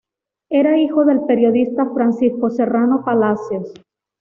[0.49, 3.71] Era hijo del periodista Francisco Serrano Palacios.